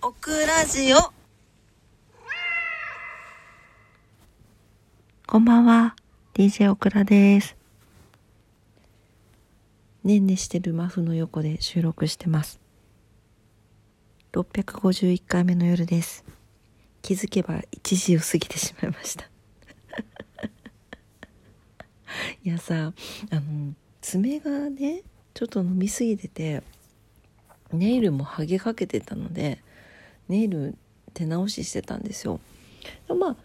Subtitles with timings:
[0.00, 0.98] オクラジオ。
[5.26, 5.96] こんばんは。
[6.34, 7.56] DJ オクラです。
[10.04, 12.60] ねんねしてるマフの横で収録してます。
[14.34, 16.24] 651回目の夜です。
[17.02, 19.24] 気づけば1時を過ぎてしまいました。
[22.44, 22.92] いやさ
[23.30, 25.02] あの爪がね
[25.34, 26.62] ちょっと飲みすぎてて
[27.72, 29.60] ネイルも剥げかけてたので
[30.28, 30.76] ネイル
[31.14, 32.40] 手直ししてたんですよ。
[33.08, 33.36] まあ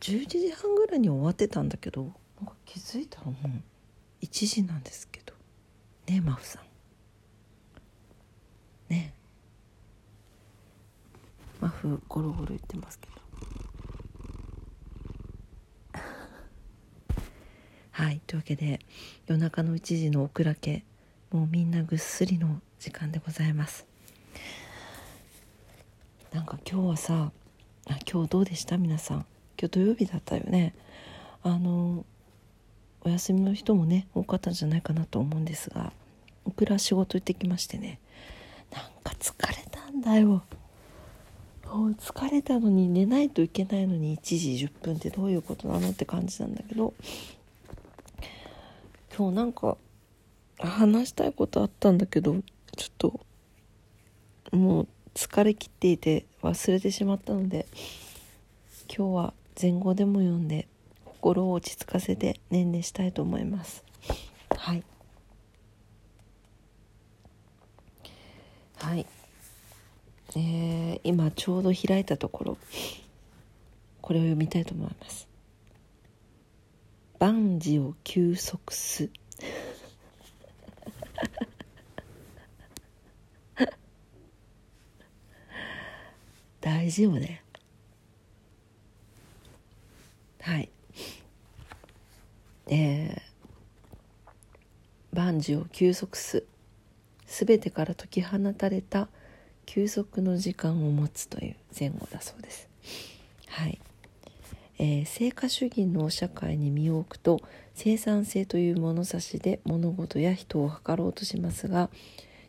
[0.00, 5.34] 11時半ぐらいに終わってたんだけどなんか気づいたらもう1時なんですけど。
[6.06, 6.62] ねえマフさん。
[8.92, 9.12] ね。
[11.60, 13.12] マフゴロゴロ言ってますけど。
[17.90, 18.80] はいというわけで
[19.26, 20.84] 夜中の1時のオクラ家
[21.30, 23.87] もうみんなぐっすりの時間でございます。
[26.32, 27.30] なんか今日はさ
[27.88, 28.76] あ今日どうでした？
[28.76, 29.26] 皆さん。
[29.60, 30.74] 今日土曜日だったよね。
[31.42, 32.04] あの
[33.00, 35.92] お休みの人もね多かったんじゃないかなと思うんですが
[36.44, 37.98] オクラ仕事行ってきましてね。
[38.72, 40.42] なんか疲れたんだよ。
[41.66, 46.94] もう疲れたのに寝ないといけないのに1時10分ってどういうことなのって感じなんだけど。
[49.16, 49.76] 今日なんか
[50.58, 52.36] 話したいことあったんだけど
[52.76, 53.20] ちょっと
[54.52, 57.66] もう疲れきっていて忘れてしまったので
[58.94, 60.68] 今日は前後でも読んで
[61.04, 63.84] 心を落ち着かせてねんねしたいと思います。
[64.56, 64.84] はい。
[68.76, 69.06] はい。
[70.36, 72.58] えー、今ちょうど開いたところ
[74.00, 75.28] これを読みたいと思います。
[77.18, 79.10] 万事を休息す。
[86.88, 87.10] 大事よ。
[87.10, 87.42] ね
[90.40, 90.70] はい。
[92.68, 96.44] えー、万事を休息す
[97.26, 99.08] 全てから解き放たれた
[99.66, 102.70] 休息の時間を持つという前後だそうです。
[103.48, 103.78] はい。
[104.78, 107.42] えー、成果主義の社会に身を置くと
[107.74, 111.90] 生産性という物差しで物事や人を測ろうとしますが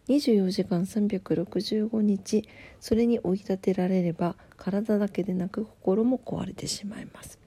[0.09, 2.49] 24時間365日
[2.79, 7.37] それに追い立てられれば体だけでなく心も壊れてしまいます。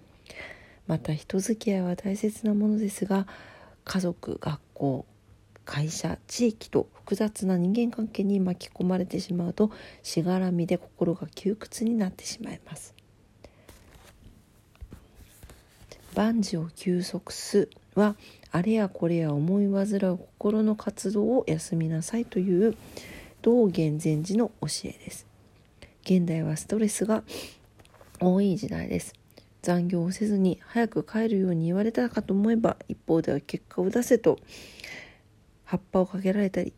[0.87, 3.27] また人付き合いは大切なものですが
[3.84, 5.06] 家族学校
[5.65, 9.71] 会社地域と複雑な人間関係に巻き込まれてしまうと
[10.03, 12.94] しがらみで心が窮屈になってしまいます。
[16.15, 18.16] 万事を休息すは
[18.50, 22.76] あれやこれや思い煩う心の活動を休みなさいという
[23.42, 25.26] 道元禅師の教えです。
[26.04, 27.22] 現代はストレスが
[28.20, 29.14] 多い時代です。
[29.62, 34.38] 残業をせずに早く帰るように言われたかと思えば一方では結果を出せと
[35.64, 36.72] 葉っぱをかけられたり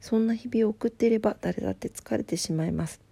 [0.00, 3.07] そんな日々を送っていれば誰だって疲れてしまいます。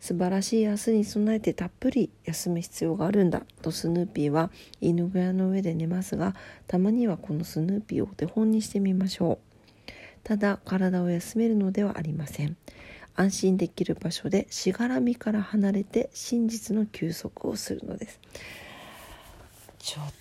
[0.00, 4.50] 素晴らしい明日に備えてたっぷり休む必要があるんだとスヌーピーは
[4.80, 6.34] 犬小屋の上で寝ますが
[6.66, 9.48] たまにはこのスヌーピーをお手本にしてみましょう。
[10.24, 12.56] ただ体を休めるのではありません。
[13.16, 18.20] 安心できる場所でしがらみから離れて真実の休息をするのです。
[19.78, 20.12] ちょっ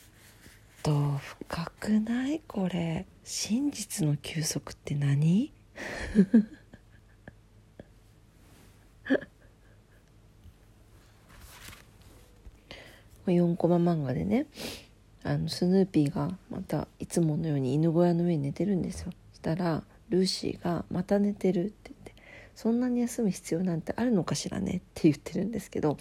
[0.82, 3.06] と深くないこれ。
[3.24, 5.52] 真実の休息って何？
[13.32, 14.46] 4コマ漫画でね
[15.24, 19.12] あのスヌーピーがまたいつものように犬小屋の上に寝てるんですよ。
[19.32, 22.14] そしたらルーシーが「また寝てる」って言って
[22.56, 25.98] 「そんなに休む必要なんてあるのかしらね」って言ってるんですけど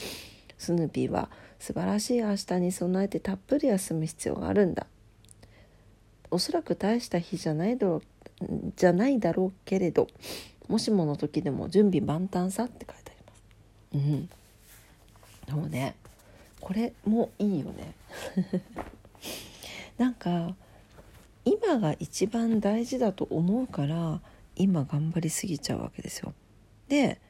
[0.59, 4.87] スヌーピーは「素晴らしい明日に備えてたっぷり休む必要があるんだ」
[6.31, 8.03] おそらく大した日じゃないだろう
[8.77, 10.09] じゃないだろうけれど
[10.69, 14.29] もしもの時でも準備万端さって書いてあります。
[15.55, 15.95] うん、そうね
[16.61, 17.95] これもいいよね
[19.99, 20.57] なんか
[21.45, 24.21] 今が一番大事だと思うから
[24.57, 26.35] 今頑張りすぎちゃうわけですよ。
[26.89, 27.21] で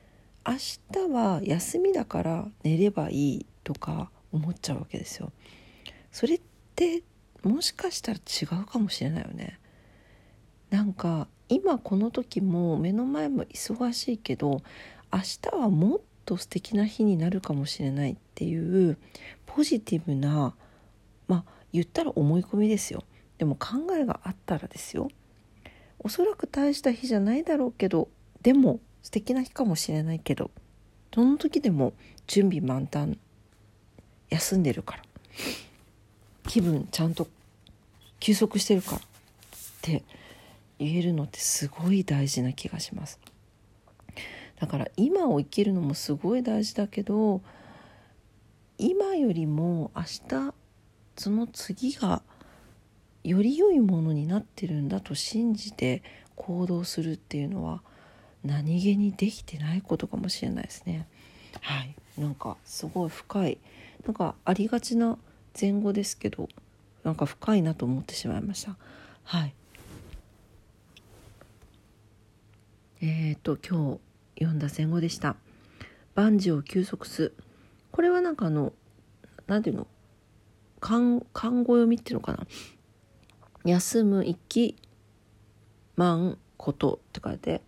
[0.47, 5.33] 明日は休みだから寝ればいいとか思っちゃうわけですよ。
[6.13, 6.41] それっ
[6.75, 7.03] て
[7.43, 9.59] もしかしたら違うかもしれないよね。
[10.71, 14.63] なんか今この時も目の前も忙しいけど
[15.13, 15.21] 明
[15.53, 18.99] 日はもっと素敵な日になるかもしれないっていう
[19.47, 20.55] ポジティブな
[21.29, 23.03] まあ言ったら思い込みですよ。
[23.39, 25.09] でも考えがあったらですよ。
[25.99, 28.09] おそらく大した日じゃないだろうけど
[28.43, 30.51] でも素敵な日かもしれないけど
[31.15, 31.95] その時でも
[32.27, 33.19] 準備満タン
[34.29, 35.03] 休んでるから
[36.47, 37.29] 気分ちゃんと
[38.21, 39.01] 休息してるからっ
[39.81, 40.03] て
[40.79, 43.19] 言えるのってすごい大事な気がします。
[44.61, 47.43] だから今を生きるのもすごい大事だけど
[48.79, 50.55] 今よりも明日
[51.17, 52.23] その次が
[53.25, 56.03] より良いものになってるんだと信じて
[56.37, 57.83] 行動するっていうのは
[58.45, 61.09] 何気にできてないことかもしれないですね。
[61.61, 61.95] はい。
[62.17, 63.59] なんかすごい深い。
[64.07, 65.19] なんかありがちな
[65.59, 66.49] 前後ですけど
[67.03, 68.77] なんか深いなと思ってしまいました。
[69.25, 69.55] はい。
[73.01, 74.01] えっ、ー、と今日
[74.39, 75.37] 読んだ前後でした。
[76.15, 77.33] 万事を休息す。
[77.91, 78.73] これはなんかあの
[79.47, 79.87] なんていうの？
[80.81, 82.47] 漢漢語読みっていうのかな？
[83.65, 84.77] 休む息
[85.97, 87.63] 満ことって書いて、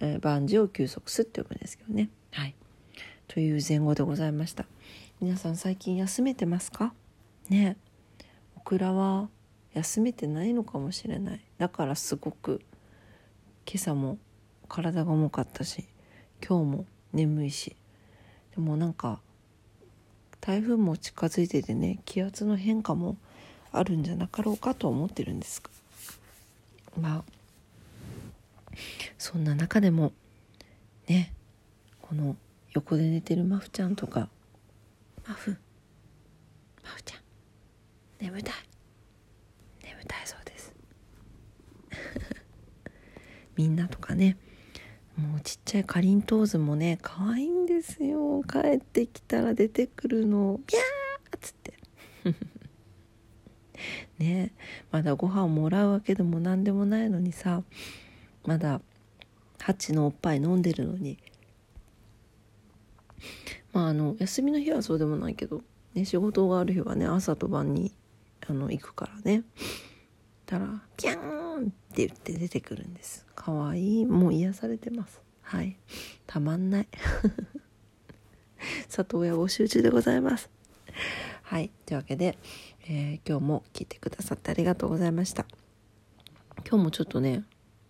[0.00, 2.10] えー、万事を休息すって読むんですけどね。
[2.32, 2.54] はい。
[3.28, 4.66] という前後でございました。
[5.20, 6.94] 皆さん最近休めてますか？
[7.48, 7.76] ね。
[8.56, 9.28] オクラは
[9.72, 11.40] 休めてないのかもしれない。
[11.58, 12.60] だからすごく
[13.66, 14.18] 今朝も
[14.70, 15.84] 体が重かったし
[16.46, 17.76] 今日も眠いし。
[18.54, 19.20] でもなんか
[20.40, 23.16] 台風も近づいててね気圧の変化も
[23.72, 25.70] あるんじゃなかろうかと思ってるんですが。
[27.00, 27.24] まあ
[29.18, 30.12] そんな中でも
[31.08, 31.32] ね
[32.00, 32.36] この
[32.72, 34.28] 横で寝てるマフちゃんとか
[35.26, 35.56] マフ
[36.82, 37.20] マフちゃん
[38.20, 38.54] 眠たい。
[39.82, 40.72] 眠たいそうです。
[43.56, 44.36] みんなとかね
[45.16, 48.42] もうちっちゃいかりんとうずもね可愛いんですよ。
[48.44, 50.60] 帰ってきたら出てくるの。
[50.66, 51.74] ピャーっつって。
[54.18, 54.52] ね。
[54.90, 57.62] まだご飯をもらうわけでも何でもないのにさ。
[58.44, 58.80] まだ
[59.58, 61.18] ハチのおっぱい飲んでるのに。
[63.72, 65.62] まああの休みの日はそうでもないけど、
[65.94, 67.92] ね、仕事がある日はね朝と晩に
[68.48, 69.42] あの行くからね。
[70.46, 73.26] たら「ピャーン!」って言って出てくるんです。
[73.40, 75.22] かわいいもう癒されてます。
[75.40, 75.78] はい。
[76.26, 76.88] たまんない。
[78.86, 80.50] 里親募集中でございます。
[81.44, 81.70] はい。
[81.86, 82.36] というわけで、
[82.86, 85.46] えー、今日も聞いてくださってありがとうございました。
[86.68, 87.44] 今日もちょっとね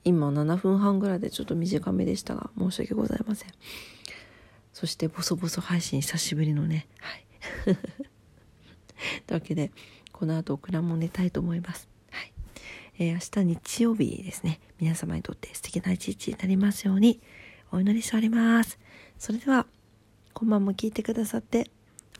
[0.04, 3.50] 今7分半ぐらいでちょっと短めでしたが申し訳ございません。
[4.72, 6.86] そしてボソボソ配信久しぶりのね。
[7.00, 7.26] はい。
[9.26, 9.72] というわけで
[10.12, 11.89] この後オクラも寝たいと思います。
[13.00, 14.60] えー、明日日曜日ですね。
[14.78, 17.18] 皆様にとって素敵な一日になりますように
[17.72, 18.78] お祈りしております。
[19.18, 19.66] それでは
[20.34, 21.70] 今晩も聞いてくださって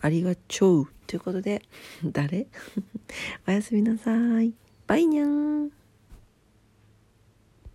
[0.01, 0.89] ありがとう。
[1.07, 1.61] ということで
[2.03, 2.47] 誰？
[3.47, 4.55] おやすみなさい。
[4.87, 5.80] バイニャン。